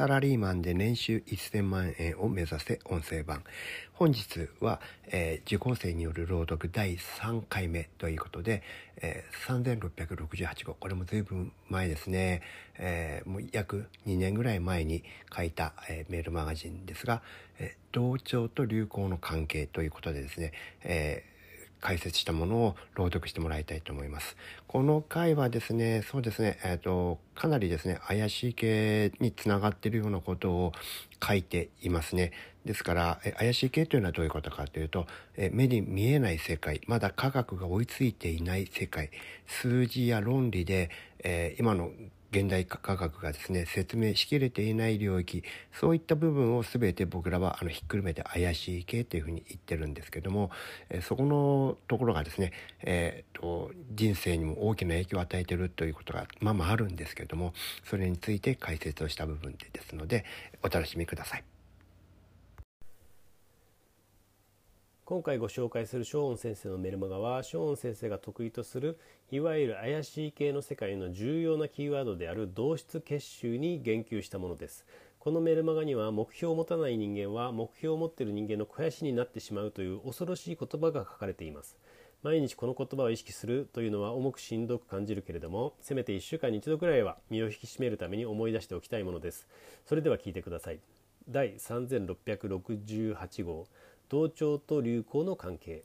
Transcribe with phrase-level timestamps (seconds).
[0.00, 3.44] サラリーマンで年収1000万円を目指せ音声版。
[3.92, 8.62] 本日は、えー、受講生による朗読第3回目ということで、
[9.02, 10.72] えー、3668号。
[10.72, 12.40] これも随分前ですね、
[12.78, 15.04] えー、もう約2年ぐらい前に
[15.36, 17.20] 書いた、えー、メールマガジンですが、
[17.58, 21.39] え、同調と流行の関係ということでですね、えー
[21.80, 24.36] 解説したものを朗読してもらいたいと思います。
[24.66, 30.72] この回はですね、そうですね、えっ、ー、と、かなりですね、怪しい系につながっているようなことを
[31.26, 32.32] 書いていますね。
[32.64, 35.06] ですから、え怪しい系というのはどういうことかというと、
[35.36, 39.10] え目に見えない世界、まだ科学が追いついていない世界、
[39.46, 40.90] 数字や論理で、
[41.24, 41.90] え今の
[42.30, 50.50] 現代科学がですね説明しきれていない領域そういった部分を全て僕らはあのひっくるめて怪しい系というふうに言ってるんですけども、
[50.88, 57.52] えそこのところがですね、えーと、人生にも大きな影響を与えてるということがまあまああるんですけども
[57.84, 60.24] それについて解説をした部分ですので
[60.62, 61.59] お楽しみください。
[65.10, 68.96] 今回ご紹介するショーン先生のメルマガはショーン先生が得意とする
[69.32, 74.86] いわゆる怪しい系の世界の重要なキーワードである同質結集に言及したものです。
[75.18, 81.76] このメルマガには目標を持たない人間は目標を持っている人間の肥やしになってしまうという恐ろしい言葉が書かれています。
[82.22, 89.48] 毎日この言葉を意識するというのは重くしんどく感じるけれどもせめて1週間に1度くらいは身を引き締めるために思い出しておきたいものです。
[89.86, 90.78] それでは聞いてください。
[91.28, 93.66] 第3668号。
[94.10, 95.84] 同調と流行の関係。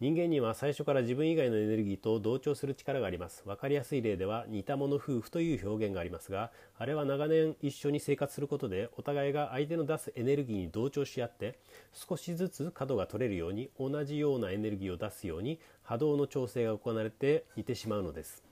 [0.00, 3.44] 人間には最初から自分以外のエネルギーと同調する力があります。
[3.46, 11.60] 分かりやすい例では似た者夫婦という表現がありますがあれは長年一緒に生活することでお互いが相手の出すエネルギーに同調し合って
[11.92, 18.42] 少しずつ角が取れるように同じようなエネルギーを出すように波動の調整が行われて似てしまうのです。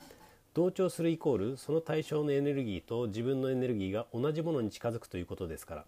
[0.54, 5.84] 同調するイコールその対象のエネルギーと自分のエネルギーが同じものに近づくということですから。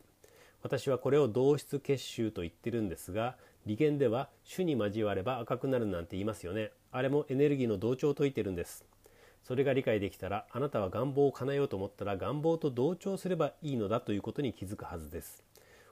[0.62, 3.36] 私はこれを同質結集と言ってるんですが
[3.66, 6.70] 利言では種に交われば赤くなるなんて言いますよね。
[6.90, 8.84] あれもエネルギーの同調を説いてるんです。
[9.44, 15.44] それが理解できたらあなたは願望を叶えようと思ったら願望と同調すればいいのだということに気づくはずです。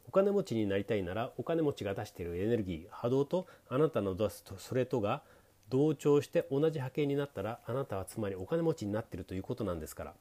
[0.09, 5.23] お金持ちになりたいならお金持ちが出しているエネルギー波動とあなたの出すとそれとが
[5.69, 10.15] 同調して同じ波形になったらあなたはつまりお金持ちになってるということなんですから。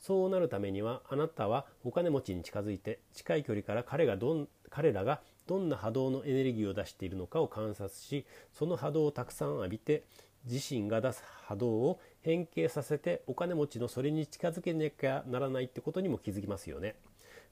[0.00, 10.04] そうなるためにはあなたはお金持ちに近づいて近い距離から彼がどん彼らがどんな波動のエネルギーを出しているのかを観察しその波動をたくさん浴びて
[10.44, 16.94] 自身が出す波動を変形させてお金持ちのそれに近づけなきゃならないってことにも気づきますよね。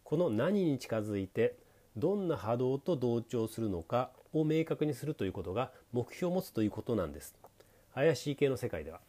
[0.04, 1.56] この何に近づいて
[1.96, 7.34] どんな波動と同調するのかを明確にするということが目標を持つということなんです。
[7.94, 9.00] 怪しい系の世界では。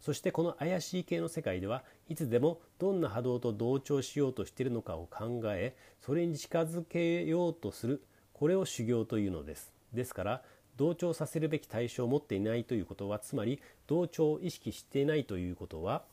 [0.00, 8.02] そしてこの怪しい系の世界ではいつでもどんな波動と同調しようとしているのかを考えそれに近づけようとする
[8.32, 9.72] これを修行というのです。
[9.92, 10.42] ですから
[10.76, 16.04] 同調させるべき対象を持っていないということはつまり同調を意識していないということは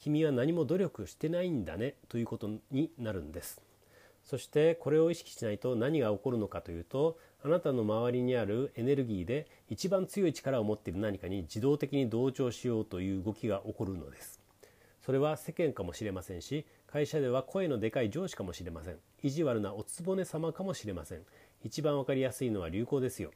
[0.00, 3.62] 君は何も努力してないんだねということになるんです。
[4.24, 14.40] そしてこれを意識しないと何が起こるのかというとあなたの周りにあるエネルギーで一番強い力を持っている何かに自動的に同調しようという動きが起こるのです。
[15.00, 18.96] それは世間かもしれませんし会社では声のでかい上司かもしれません。
[19.22, 21.20] 意地悪なおつぼね様かもしれません。
[21.62, 23.30] 一番わかりやすいのは流行ですよ。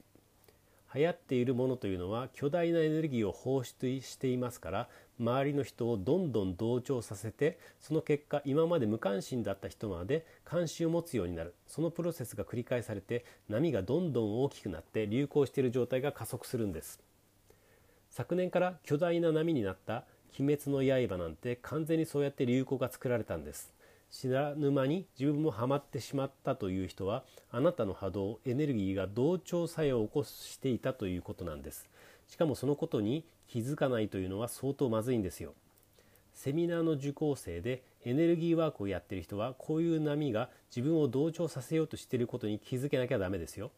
[0.94, 4.88] 流行っているものというのは巨大なエネルギーを放出していますから
[5.20, 11.54] 周りの人をどんどん同調させてその結果今まで無関心だった人まで関心を持つようになる。
[11.66, 17.00] そのプロセスが繰り返されて波がどんどん大きくなって流行している状態が加速するんです。
[18.10, 20.04] 昨年から巨大な波になった
[20.38, 23.72] 「鬼滅の刃」なんて完全にそうやって流行が作られたんです。
[24.10, 31.88] 知らぬ間に自分もハマってしまったという人はあなたの波動エネルギーが同調作用を起こしていたということなんです。
[32.26, 35.54] しかもそのことに気づかないというのは相当まずいんですよ。
[36.32, 43.70] セミナーの受講生でエネルギーワークをやってる人はこういう波が自分を同調させようとしていることに気づけなきゃダメですよ。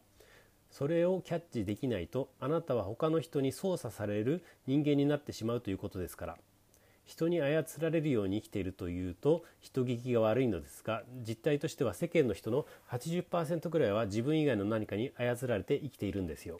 [0.71, 6.37] それをキャッチできないとあなたは他の人に操作される人間になってしまうということですから。
[7.05, 16.59] 人に操られるように生きているというと人聞きが悪いのですが実態としては世間の人の80%ぐらいは自分以外の何かに操られて生きているんですよ。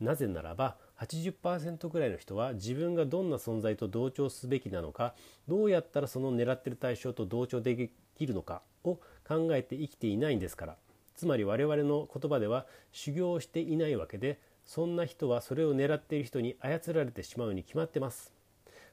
[0.00, 5.14] なぜならば80%ぐらいの人は自分がどんな存在と同調すべきなのか
[5.46, 8.98] どうやったらその狙ってる対象と同調できるのかを
[9.28, 10.76] 考えて生きていないんですから
[11.14, 18.39] つまり我々の言葉では修行をしていないわけでそんな人はそれを狙っている人に操られてしまうに決まってます。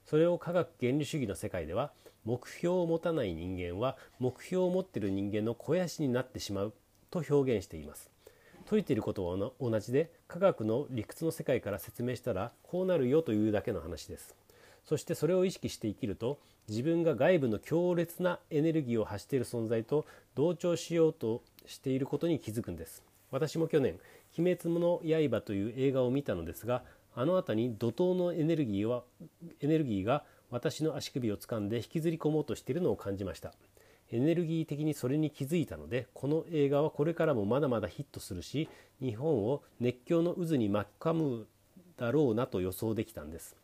[0.08, 1.92] それを科学原理主義の世界では
[2.24, 6.74] 目標を持たない人間は目標を持っている人間の肥やしになってしまう
[7.12, 8.10] と表現しています。
[8.70, 14.34] 解いていることは同じで科学の理屈の世界から説明したらこうなるよというだけの話です。
[14.86, 16.40] そしてそれを意識して生きると
[16.70, 20.06] 自分が外部の強烈なエネルギーを発している存在と
[20.36, 23.04] 同調しようとしていることに気づくんです。
[23.30, 24.00] 私も去年
[24.40, 26.84] 「鬼滅の刃」という映画を見たのですが
[27.20, 29.02] あの後に怒涛のエネルギーは
[29.60, 33.56] エネルギーが私の足首を掴んで引きずり込もうとしているのを感じました。
[34.12, 38.70] エネルギー的にそれに気づいたのでこの映画はこれからもまだまだヒットするし
[39.02, 41.48] 日本を熱狂の渦に巻き込む
[41.98, 43.56] だろうなと予想できたんです。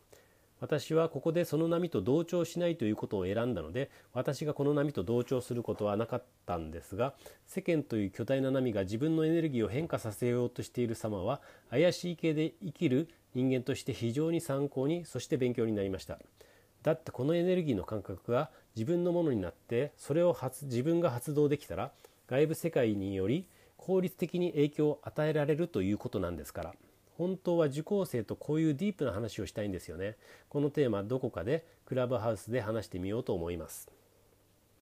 [0.64, 7.12] 私はここでその波と同調しないということを選んだので私がこの波と同調することはなかったんですが
[7.46, 16.18] 世間という巨大な波が自分のエネルギーを変化させようとしている様は怪しい系で生きる人間として非常に参考にそして勉強になりました。
[16.82, 21.92] だってこのエネルギーの感覚が自分のものになってそれを発自分が発動できたら
[22.26, 23.46] 外部世界により
[23.76, 26.74] 効率的に影響を与えられるということなんですから。
[27.16, 30.16] 本当は受講生とこういうディープな話をしたいんですよね。
[30.48, 33.90] このテーマどこかでクラブハウスで話してみようと思います。